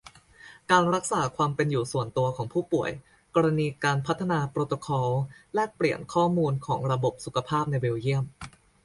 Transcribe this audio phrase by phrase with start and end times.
[0.71, 2.91] การรักษาความเป็นอยู่ส่วนตัวของผู้ป่วย
[3.35, 5.09] กรณีการพัฒนาโปรโตคอล
[5.53, 8.25] แลกเปลี่ยนข้อมูลของระบบสุขภาพในเบลเยียม